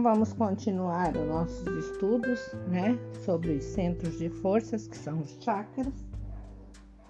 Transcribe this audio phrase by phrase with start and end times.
[0.00, 5.36] Então vamos continuar os nossos estudos, né, sobre os centros de forças, que são os
[5.44, 5.92] chakras.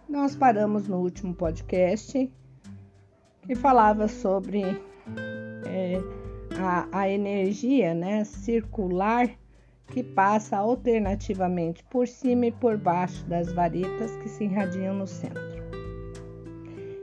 [0.08, 2.28] Nós paramos no último podcast
[3.42, 4.62] que falava sobre
[5.68, 6.00] é,
[6.58, 9.30] a, a energia, né, circular
[9.86, 15.60] que passa alternativamente por cima e por baixo das varetas que se irradiam no centro.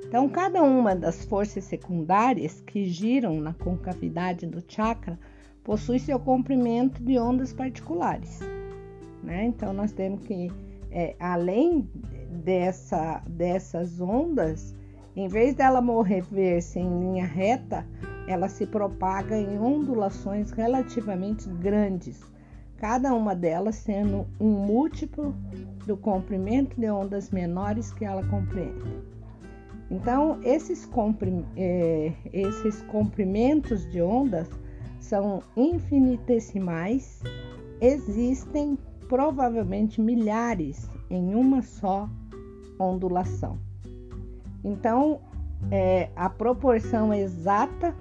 [0.05, 5.17] Então, cada uma das forças secundárias que giram na concavidade do chakra
[5.67, 8.39] possui seu comprimento de ondas particulares.
[9.21, 9.43] Né?
[9.47, 10.49] Então, nós temos que,
[10.89, 11.89] é, além
[12.45, 14.73] dessa, dessas ondas,
[15.13, 17.85] em vez dela mover-se em linha reta,
[18.29, 22.21] ela se propaga em ondulações relativamente grandes,
[22.77, 25.35] cada uma delas sendo um múltiplo
[25.85, 29.03] do comprimento de ondas menores que ela compreende.
[29.91, 34.49] Então, esses, comprim é, esses comprimentos de ondas
[34.99, 37.21] são infinitesimais,
[37.81, 42.09] existem provavelmente milhares em uma só
[42.79, 43.57] ondulação.
[44.63, 45.21] Então,
[45.71, 47.95] é, a proporção exata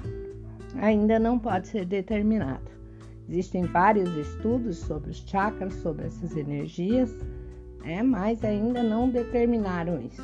[0.81, 2.77] ainda não pode ser determinada.
[3.29, 7.17] Existem vários estudos sobre os chakras, sobre essas energias,
[7.85, 10.23] é, mas ainda não determinaram isso.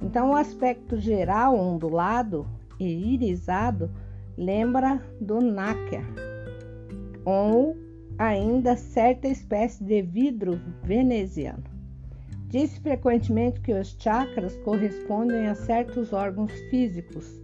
[0.00, 2.46] Então, o aspecto geral ondulado
[2.78, 3.90] e irisado
[4.36, 6.04] lembra do náquer,
[7.24, 7.76] ou
[8.18, 11.64] ainda certa espécie de vidro veneziano.
[12.48, 17.42] Diz frequentemente que os chakras correspondem a certos órgãos físicos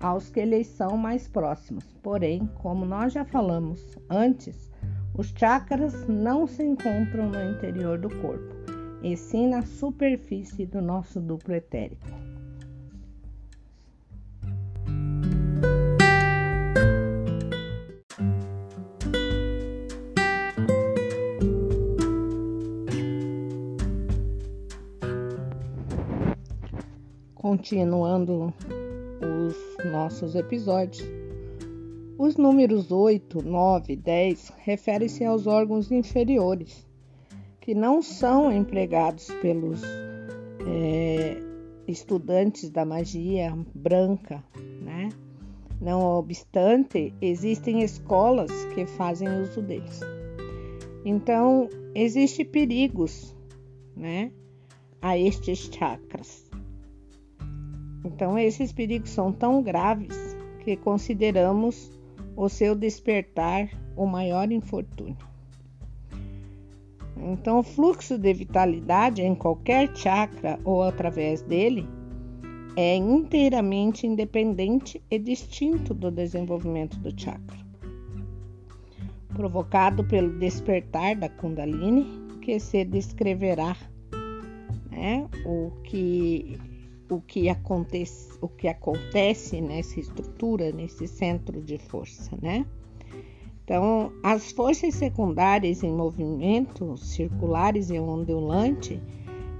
[0.00, 1.84] aos que eles são mais próximos.
[2.02, 4.70] Porém, como nós já falamos antes,
[5.14, 8.54] os chakras não se encontram no interior do corpo
[9.02, 12.25] e sim na superfície do nosso duplo etérico.
[27.46, 28.52] Continuando
[29.22, 31.08] os nossos episódios,
[32.18, 36.84] os números 8, 9 e 10 referem-se aos órgãos inferiores
[37.60, 39.80] que não são empregados pelos
[40.66, 41.40] é,
[41.86, 44.42] estudantes da magia branca,
[44.82, 45.10] né?
[45.80, 50.00] Não obstante, existem escolas que fazem uso deles.
[51.04, 53.36] Então, existe perigos,
[53.94, 54.32] né,
[55.00, 56.45] a estes chakras.
[58.06, 61.90] Então, esses perigos são tão graves que consideramos
[62.36, 65.16] o seu despertar o maior infortúnio.
[67.16, 71.88] Então, o fluxo de vitalidade em qualquer chakra ou através dele
[72.76, 77.56] é inteiramente independente e distinto do desenvolvimento do chakra,
[79.34, 82.06] provocado pelo despertar da Kundalini,
[82.42, 83.74] que se descreverá
[84.90, 86.58] né, o, que,
[87.08, 92.66] o, que acontece, o que acontece nessa estrutura, nesse centro de força, né?
[93.64, 99.00] Então, as forças secundárias em movimento, circulares e ondulante,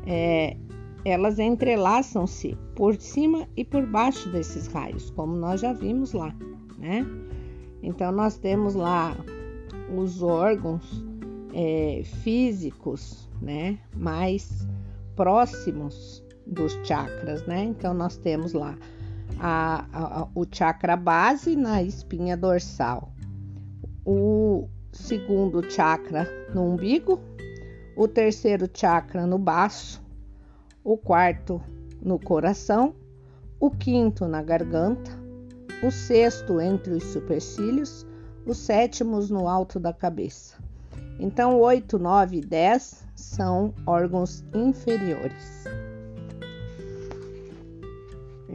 [0.06, 0.56] é,
[1.04, 6.34] elas entrelaçam-se por cima e por baixo desses raios, como nós já vimos lá,
[6.78, 7.04] né?
[7.82, 9.16] Então, nós temos lá
[9.96, 11.04] os órgãos
[11.52, 13.78] é, físicos, né?
[13.96, 14.68] Mais
[15.16, 17.64] próximos dos chakras, né?
[17.64, 18.76] Então, nós temos lá
[19.38, 23.12] a, a, o chakra base na espinha dorsal
[24.06, 27.18] o segundo chakra no umbigo,
[27.96, 30.00] o terceiro chakra no baço,
[30.84, 31.60] o quarto
[32.00, 32.94] no coração,
[33.58, 35.10] o quinto na garganta,
[35.82, 38.06] o sexto entre os supercílios,
[38.46, 40.56] os sétimos no alto da cabeça.
[41.18, 45.64] Então, 8, 9 e 10 são órgãos inferiores.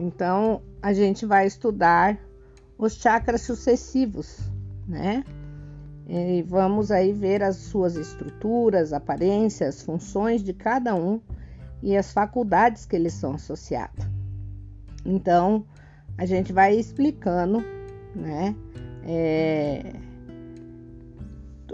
[0.02, 2.18] Então, a gente vai estudar
[2.76, 4.36] os chakras sucessivos,
[4.88, 5.24] né?
[6.08, 11.20] E vamos aí ver as suas estruturas, aparências, funções de cada um
[11.80, 14.04] e as faculdades que eles são associados.
[15.04, 15.64] Então,
[16.18, 17.64] a gente vai explicando,
[18.12, 18.56] né?
[19.04, 19.92] É,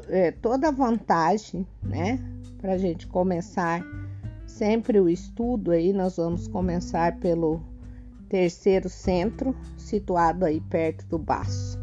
[0.07, 2.19] é, toda a vantagem, né?
[2.61, 3.83] Para a gente começar
[4.47, 7.78] sempre o estudo aí, nós vamos começar pelo
[8.29, 11.79] terceiro centro, situado aí perto do baço,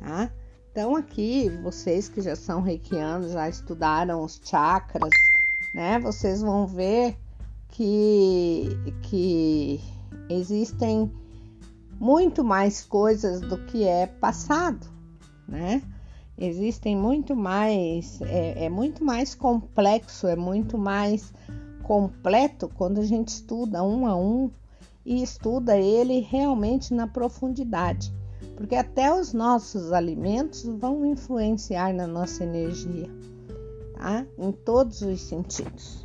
[0.00, 0.30] tá?
[0.70, 5.10] Então, aqui, vocês que já são reikianos, já estudaram os chakras,
[5.72, 5.98] né?
[5.98, 7.16] Vocês vão ver
[7.70, 8.68] que,
[9.02, 9.80] que
[10.28, 11.10] existem
[11.98, 14.86] muito mais coisas do que é passado,
[15.48, 15.82] né?
[16.38, 21.32] Existem muito mais, é, é muito mais complexo, é muito mais
[21.82, 24.50] completo quando a gente estuda um a um
[25.06, 28.12] e estuda ele realmente na profundidade,
[28.56, 33.08] porque até os nossos alimentos vão influenciar na nossa energia,
[33.94, 34.26] tá?
[34.36, 36.02] Em todos os sentidos.